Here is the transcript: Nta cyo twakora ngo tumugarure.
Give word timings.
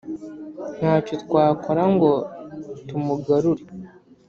Nta 0.77 0.93
cyo 1.05 1.13
twakora 1.23 1.83
ngo 1.93 2.11
tumugarure. 2.87 3.63